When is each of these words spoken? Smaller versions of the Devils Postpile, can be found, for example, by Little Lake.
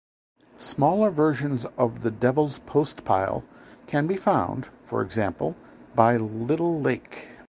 Smaller 0.57 1.11
versions 1.11 1.65
of 1.77 1.99
the 2.01 2.09
Devils 2.09 2.57
Postpile, 2.57 3.43
can 3.85 4.07
be 4.07 4.17
found, 4.17 4.67
for 4.83 5.03
example, 5.03 5.55
by 5.95 6.17
Little 6.17 6.81
Lake. 6.81 7.27